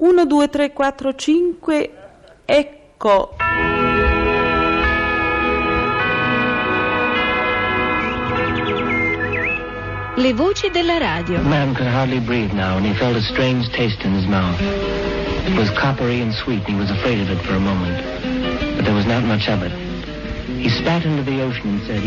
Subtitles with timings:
[0.00, 1.90] 1, 2, 3, 4, 5,
[2.46, 3.36] ecco.
[10.16, 11.42] Le voci della radio.
[11.42, 14.58] Man could hardly breathe now, and he felt a strange taste in his mouth.
[15.46, 18.02] It was coppery and sweet, and he was afraid of it for a moment.
[18.76, 19.72] But there was not much of it.
[20.46, 22.02] He spat into the ocean and said,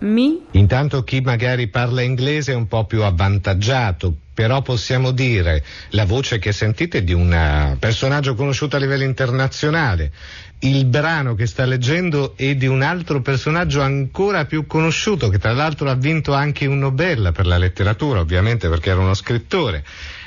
[0.00, 6.04] Mi, Intanto chi magari parla inglese è un po' più avvantaggiato, però possiamo dire la
[6.04, 10.12] voce che sentite è di un personaggio conosciuto a livello internazionale.
[10.58, 15.54] Il brano che sta leggendo è di un altro personaggio ancora più conosciuto, che tra
[15.54, 19.82] l'altro ha vinto anche un Nobel per la letteratura, ovviamente perché era uno scrittore.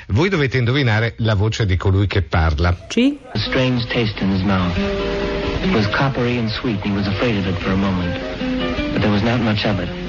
[0.08, 2.86] Voi dovete indovinare la voce di colui che parla.
[2.88, 4.76] C, a strange taste in his mouth.
[5.62, 8.18] It was coppery and sweet, and he was afraid of it for a moment.
[8.92, 9.99] But there was not much of it.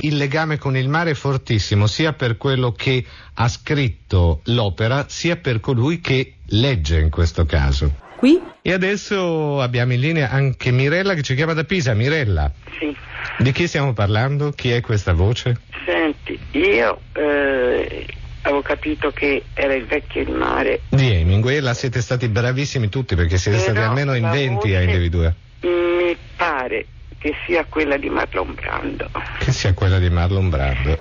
[0.00, 3.04] Il legame con il mare è fortissimo, sia per quello che
[3.34, 7.94] ha scritto l'opera, sia per colui che legge in questo caso.
[8.16, 11.94] qui, E adesso abbiamo in linea anche Mirella che ci chiama da Pisa.
[11.94, 12.94] Mirella, Sì,
[13.38, 14.50] di chi stiamo parlando?
[14.50, 15.60] Chi è questa voce?
[15.86, 18.06] senti, io eh,
[18.42, 20.82] avevo capito che era il vecchio il mare.
[20.88, 24.80] Di Hemingway, siete stati bravissimi tutti perché siete stati Però almeno in la 20 a
[24.82, 25.34] individuare.
[25.62, 26.86] Mi pare
[27.20, 29.10] che sia quella di Marlon Brando.
[29.40, 30.98] Che sia quella di Marlon Brando.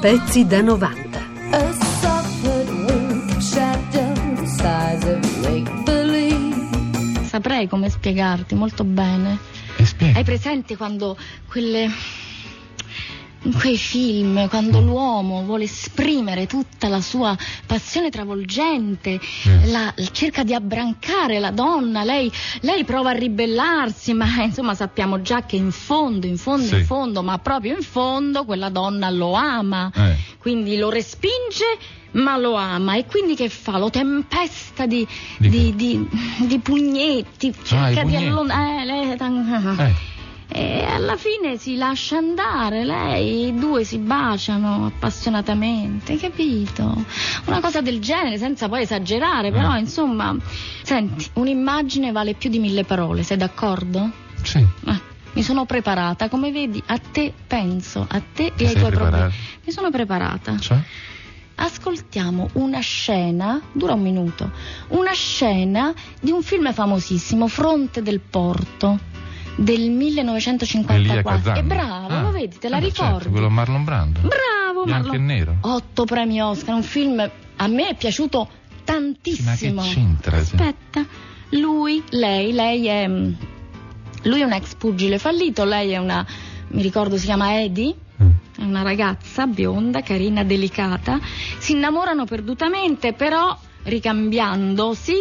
[0.00, 1.18] Pezzi da 90.
[1.50, 2.44] A soft
[2.88, 7.24] wing shadow the size of make believe.
[7.24, 9.36] Saprei come spiegarti molto bene.
[10.14, 11.90] Hai presente quando quelle.
[13.48, 17.34] In quei film, quando l'uomo vuole esprimere tutta la sua
[17.66, 19.18] passione travolgente,
[19.64, 25.44] la- cerca di abbrancare la donna, lei, lei prova a ribellarsi, ma insomma sappiamo già
[25.44, 26.74] che in fondo, in fondo, Sì.
[26.76, 29.90] in fondo, ma proprio in fondo quella donna lo ama.
[29.94, 30.16] Eh.
[30.38, 31.64] Quindi lo respinge,
[32.12, 32.96] ma lo ama.
[32.96, 33.78] E quindi che fa?
[33.78, 35.06] Lo tempesta di,
[35.38, 36.06] Di di,
[36.46, 39.16] di- pugnetti, cerca Ah, di allontanare.
[39.16, 39.94] Eh, Eh.
[40.50, 47.04] E alla fine si lascia andare, lei, i due si baciano appassionatamente, capito?
[47.44, 49.80] Una cosa del genere, senza poi esagerare, però Eh.
[49.80, 50.34] insomma,
[50.82, 54.10] senti, un'immagine vale più di mille parole, sei d'accordo?
[54.42, 54.58] Sì.
[54.58, 55.00] Eh,
[55.32, 59.16] mi sono preparata, come vedi, a te penso, a te Ti e ai tuoi preparata?
[59.18, 59.34] problemi.
[59.66, 60.58] Mi sono preparata.
[60.58, 60.78] Cioè?
[61.60, 64.50] Ascoltiamo una scena, dura un minuto,
[64.88, 68.98] una scena di un film famosissimo, Fronte del Porto,
[69.58, 71.22] del Elia 1954.
[71.22, 71.56] Kazan.
[71.56, 73.12] E bravo, Ah, lo vedi, te la beh, ricordi?
[73.14, 74.20] Certo, quello Marlon Brando.
[74.20, 75.14] Bravo, Bianco Marlon.
[75.30, 75.56] e nero.
[75.60, 78.48] Otto premi Oscar, un film a me è piaciuto
[78.84, 79.80] tantissimo.
[79.80, 80.36] Ma che c'entra?
[80.38, 81.04] Aspetta,
[81.50, 83.32] lui, lei, lei è mm,
[84.22, 86.24] lui è un ex pugile fallito, lei è una
[86.70, 87.94] mi ricordo si chiama Eddie.
[88.22, 88.30] Mm.
[88.58, 91.18] È una ragazza bionda, carina, delicata.
[91.58, 95.14] Si innamorano perdutamente, però ricambiandosi,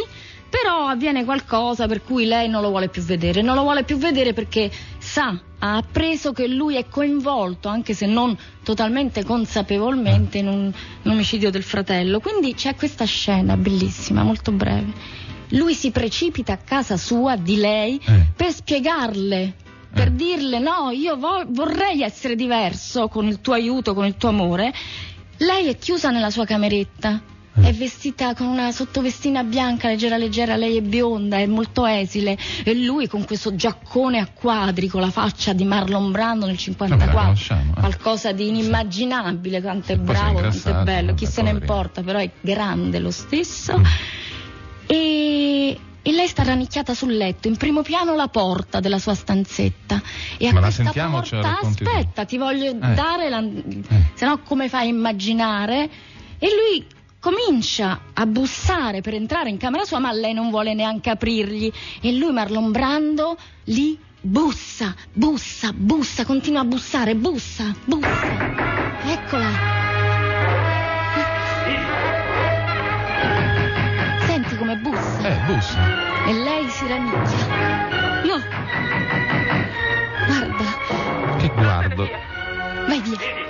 [0.49, 3.41] però avviene qualcosa per cui lei non lo vuole più vedere.
[3.41, 8.05] Non lo vuole più vedere perché sa, ha appreso che lui è coinvolto, anche se
[8.05, 10.71] non totalmente consapevolmente, in un,
[11.03, 12.19] un omicidio del fratello.
[12.19, 15.25] Quindi c'è questa scena bellissima, molto breve.
[15.51, 18.27] Lui si precipita a casa sua di lei Eh.
[18.35, 19.53] per spiegarle,
[19.93, 20.13] per Eh.
[20.15, 24.73] dirle no, io vo- vorrei essere diverso con il tuo aiuto, con il tuo amore.
[25.37, 27.21] Lei è chiusa nella sua cameretta.
[27.61, 32.73] È vestita con una sottovestina bianca, leggera leggera, lei è bionda, è molto esile e
[32.75, 36.97] lui con questo giaccone a quadri con la faccia di Marlon Brando nel Vabbè, la
[36.97, 37.19] 54.
[37.21, 37.79] conosciamo, eh.
[37.79, 42.29] Qualcosa di inimmaginabile, quanto è bravo, quanto è bello, chi se ne importa, però è
[42.41, 43.77] grande lo stesso.
[43.79, 43.83] Mm.
[44.85, 50.01] E, e lei sta rannicchiata sul letto, in primo piano la porta della sua stanzetta.
[50.37, 51.89] E a Ma la questa sentiamo porta, racconti tu?
[51.89, 52.93] aspetta, ti voglio Eh.
[52.93, 53.43] dare la...
[54.13, 55.89] se no come fai a immaginare?
[56.39, 56.85] E lui
[57.27, 61.69] comincia a bussare per entrare in camera sua, ma lei non vuole neanche aprirgli.
[61.99, 69.01] E lui, Marlon Brando, lì bussa, bussa, bussa, continua a bussare, bussa, bussa.
[69.03, 69.49] Eccola.
[74.25, 75.27] Senti come bussa.
[75.27, 76.27] Eh, bussa.
[76.27, 78.23] E lei si rannicchia.
[78.23, 78.41] No.
[80.27, 82.07] Guarda, Che guardo.
[82.87, 83.46] vai via.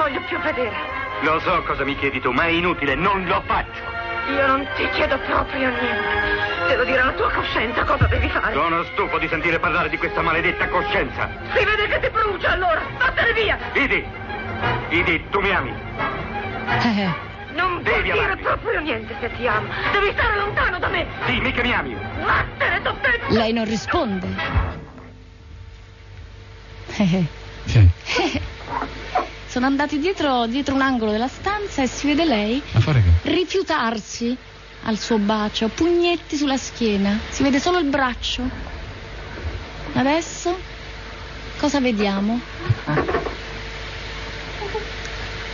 [0.00, 0.74] Voglio più vedere.
[1.22, 3.98] Lo so cosa mi chiedi tu, ma è inutile, non lo faccio!
[4.30, 6.48] Io non ti chiedo proprio niente.
[6.60, 8.54] Vattelo dire alla tua coscienza cosa devi fare.
[8.54, 11.28] Sono stufo di sentire parlare di questa maledetta coscienza.
[11.54, 12.80] Si vede che ti brucia allora.
[12.98, 13.58] Vattene via.
[13.72, 14.04] Idi,
[14.90, 15.74] Idi, tu mi ami.
[16.68, 17.10] Eh,
[17.54, 18.42] Non Devi dire amarmi.
[18.42, 19.68] proprio niente se ti amo.
[19.92, 21.06] Devi stare lontano da me.
[21.26, 21.96] Dimmi che mi ami.
[22.24, 23.26] Vattene, t'ho detto.
[23.34, 24.28] lei non risponde.
[26.96, 27.24] Eh,
[27.66, 28.40] Che?
[29.50, 33.30] Sono andati dietro, dietro un angolo della stanza e si vede lei A fare che?
[33.32, 34.36] rifiutarsi
[34.84, 37.18] al suo bacio, pugnetti sulla schiena.
[37.28, 38.42] Si vede solo il braccio.
[39.94, 40.56] Adesso
[41.58, 42.40] cosa vediamo?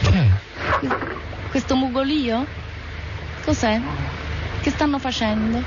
[0.03, 0.31] Che?
[1.51, 2.47] Questo mugolio?
[3.45, 3.81] Cos'è?
[4.61, 5.63] Che stanno facendo?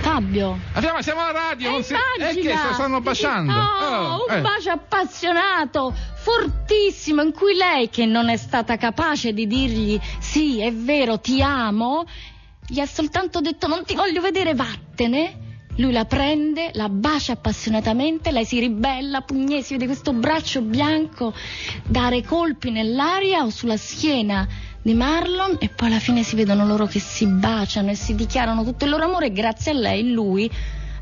[0.00, 0.58] Fabio.
[0.72, 1.92] Andiamo, siamo alla radio, non si...
[1.92, 2.68] Eh, Eh, che immagina!
[2.68, 3.52] se stanno baciando.
[3.52, 4.40] Oh, Oh, un eh.
[4.40, 10.72] bacio appassionato, fortissimo, in cui lei, che non è stata capace di dirgli sì, è
[10.72, 12.04] vero, ti amo,
[12.66, 15.48] gli ha soltanto detto non ti voglio vedere, vattene.
[15.76, 21.32] Lui la prende, la bacia appassionatamente, lei si ribella, pugne, si vede questo braccio bianco
[21.86, 24.46] dare colpi nell'aria o sulla schiena
[24.82, 28.62] di Marlon e poi alla fine si vedono loro che si baciano e si dichiarano
[28.64, 30.50] tutto il loro amore e grazie a lei lui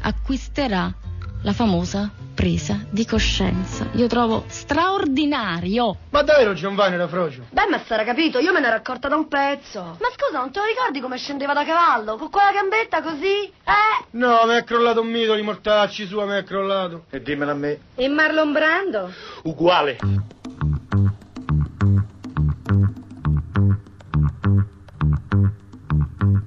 [0.02, 0.94] acquisterà
[1.42, 3.88] la famosa presa di coscienza.
[3.94, 5.96] Io trovo straordinario.
[6.10, 7.46] Ma davvero Giovanni era frocio?
[7.50, 9.80] Beh, ma sarà capito, io me ne ero accorta da un pezzo.
[9.82, 12.14] Ma scusa, non te lo ricordi come scendeva da cavallo?
[12.14, 13.42] Con quella gambetta così?
[13.42, 14.04] Eh?
[14.10, 17.06] No, mi è crollato un mito di mortacci sua, mi è crollato.
[17.10, 17.80] E dimmelo a me.
[17.96, 19.12] E Marlon Brando?
[19.42, 19.98] Uguale.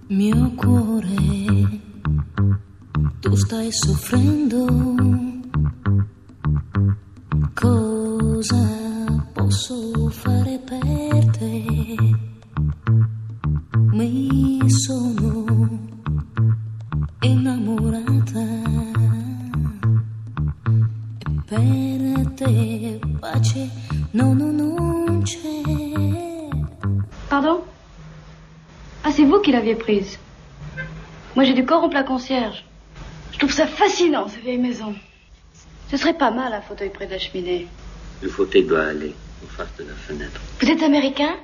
[0.08, 1.16] Mio cuore,
[3.20, 5.21] tu stai soffrendo.
[29.42, 30.20] Qui l'aviez prise.
[31.36, 32.64] Moi, j'ai du corrompre la concierge.
[33.32, 34.96] Je trouve ça fascinant, ces vieilles maisons.
[35.90, 37.68] Ce serait pas mal un fauteuil près de la cheminée.
[38.22, 40.40] Le fauteuil doit aller en face de la fenêtre.
[40.62, 41.36] Vous êtes américain?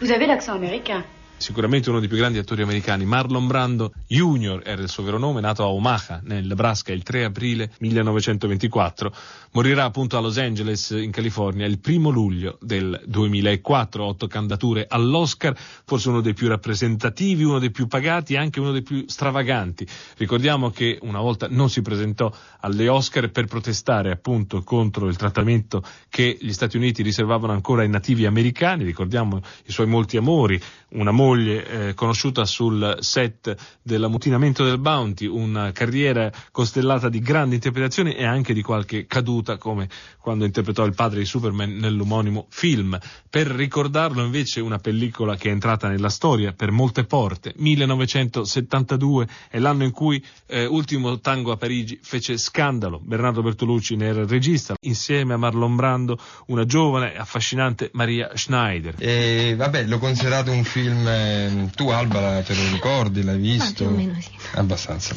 [0.00, 1.04] Vous avez l'accent américain.
[1.42, 4.62] Sicuramente uno dei più grandi attori americani, Marlon Brando Jr.
[4.64, 9.12] era il suo vero nome, nato a Omaha, nel Nebraska, il 3 aprile 1924.
[9.50, 14.04] Morirà appunto a Los Angeles, in California, il primo luglio del 2004.
[14.04, 18.70] Otto candidature all'Oscar, forse uno dei più rappresentativi, uno dei più pagati e anche uno
[18.70, 19.84] dei più stravaganti.
[20.18, 25.82] Ricordiamo che una volta non si presentò alle Oscar per protestare appunto contro il trattamento
[26.08, 28.84] che gli Stati Uniti riservavano ancora ai nativi americani.
[28.84, 35.72] Ricordiamo i suoi molti amori, una moglie eh, conosciuta sul set dell'ammutinamento del Bounty, una
[35.72, 39.88] carriera costellata di grandi interpretazioni e anche di qualche caduta come
[40.20, 42.98] quando interpretò il padre di Superman nell'omonimo film.
[43.30, 49.58] Per ricordarlo invece una pellicola che è entrata nella storia per molte porte, 1972 è
[49.58, 53.00] l'anno in cui eh, Ultimo Tango a Parigi fece scandalo.
[53.02, 58.30] Bernardo Bertolucci ne era il regista, insieme a Marlon Brando una giovane e affascinante Maria
[58.34, 58.96] Schneider.
[58.98, 61.20] E vabbè, l'ho considerato un film.
[61.22, 63.22] Eh, tu Alba te lo ricordi?
[63.22, 63.84] L'hai visto?
[63.84, 64.30] più o meno sì.
[64.54, 65.14] Abbastanza.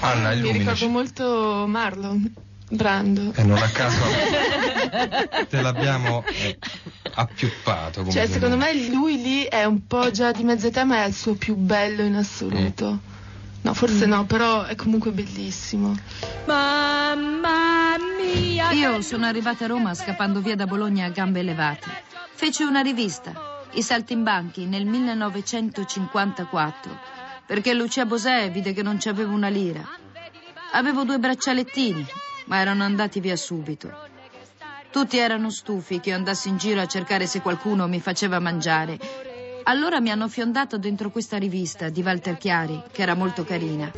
[0.00, 0.58] Anna, Mi illuminaci.
[0.58, 2.32] ricordo molto Marlon
[2.70, 3.32] Brando.
[3.34, 4.00] E non a caso
[5.48, 6.58] te l'abbiamo eh,
[7.14, 8.08] appiuppato.
[8.10, 11.14] Cioè, secondo me lui lì è un po' già di mezza età, ma è il
[11.14, 13.12] suo più bello in assoluto.
[13.60, 15.94] No, forse no, però è comunque bellissimo.
[16.46, 18.72] Mamma mia!
[18.72, 21.88] Io sono arrivata a Roma scappando via da Bologna a gambe levate.
[22.34, 23.32] Feci una rivista,
[23.76, 26.98] I Saltimbanchi, nel 1954,
[27.44, 29.82] perché Lucia Bosè vide che non c'avevo una lira.
[30.72, 32.06] Avevo due braccialettini,
[32.46, 33.92] ma erano andati via subito.
[34.92, 38.96] Tutti erano stufi che io andassi in giro a cercare se qualcuno mi faceva mangiare.
[39.64, 43.90] Allora mi hanno fiondato dentro questa rivista di Walter Chiari, che era molto carina.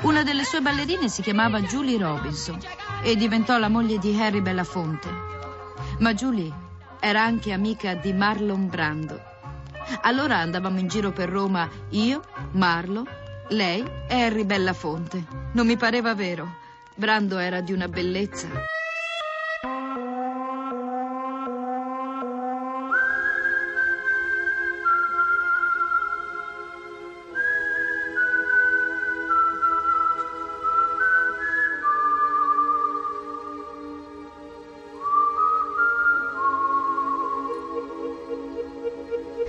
[0.00, 2.58] Una delle sue ballerine si chiamava Julie Robinson
[3.02, 5.27] e diventò la moglie di Harry Belafonte.
[5.98, 6.52] Ma Julie
[7.00, 9.20] era anche amica di Marlon Brando.
[10.02, 13.04] Allora andavamo in giro per Roma io, Marlo,
[13.48, 15.24] lei e Harry Belafonte.
[15.52, 16.56] Non mi pareva vero.
[16.94, 18.46] Brando era di una bellezza.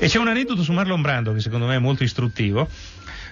[0.02, 2.70] E c'è un aneddoto su Marlon Brando che secondo me è molto istruttivo.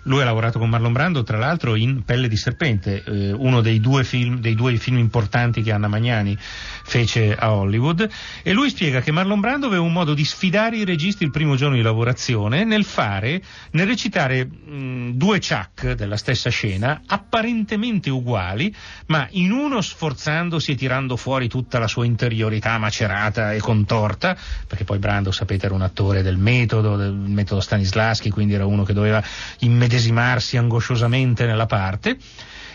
[0.08, 3.82] Lui ha lavorato con Marlon Brando, tra l'altro, in Pelle di Serpente, eh, uno dei
[3.82, 8.10] due, film, dei due film importanti che Anna Magnani fece a Hollywood.
[8.42, 11.58] E lui spiega che Marlon Brando aveva un modo di sfidare i registi il primo
[11.58, 18.74] giorno di lavorazione nel fare, nel recitare mh, due Chuck della stessa scena, apparentemente uguali,
[19.08, 24.86] ma in uno sforzandosi e tirando fuori tutta la sua interiorità macerata e contorta, perché
[24.86, 28.94] poi Brando, sapete, era un attore del metodo, del metodo Stanislaschi, quindi era uno che
[28.94, 29.22] doveva
[29.60, 32.18] immediatamente immedesimarsi angosciosamente nella parte,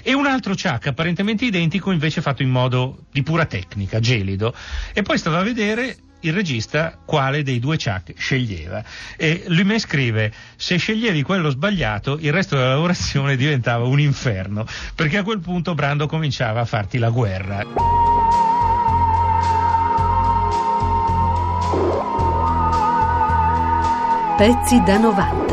[0.02, 4.52] e un altro Chuck apparentemente identico invece fatto in modo di pura tecnica, gelido.
[4.92, 8.82] E poi stava a vedere il regista quale dei due Chuck sceglieva.
[9.16, 14.66] E lui mi scrive: Se sceglievi quello sbagliato, il resto della lavorazione diventava un inferno,
[14.96, 17.64] perché a quel punto Brando cominciava a farti la guerra.
[24.36, 25.51] Pezzi da 90.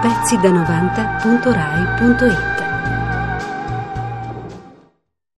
[0.00, 2.57] Pezzi da 90.rai.it